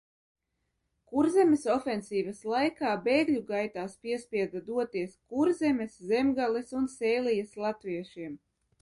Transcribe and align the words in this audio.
Kurzemes 1.11 1.65
ofensīvas 1.73 2.39
laikā 2.53 2.95
bēgļu 3.09 3.43
gaitās 3.51 3.95
piespieda 4.07 4.65
doties 4.73 5.15
Kurzemes, 5.35 6.03
Zemgales 6.15 6.79
un 6.83 6.93
Sēlijas 6.99 7.59
latviešiem. 7.67 8.39